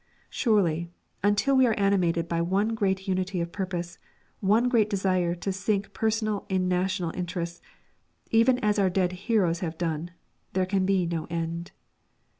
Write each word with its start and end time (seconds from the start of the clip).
Surely, 0.31 0.91
until 1.21 1.55
we 1.55 1.67
are 1.67 1.77
animated 1.79 2.27
by 2.27 2.41
one 2.41 2.69
great 2.69 3.07
unity 3.07 3.39
of 3.39 3.51
purpose, 3.51 3.99
one 4.39 4.67
great 4.67 4.89
desire 4.89 5.35
to 5.35 5.53
sink 5.53 5.93
personal 5.93 6.43
in 6.49 6.67
national 6.67 7.11
interests, 7.15 7.61
even 8.31 8.57
as 8.65 8.79
our 8.79 8.89
dead 8.89 9.11
heroes 9.11 9.59
have 9.59 9.77
done, 9.77 10.09
there 10.53 10.65
can 10.65 10.87
be 10.87 11.05
no 11.05 11.27
end. 11.29 11.69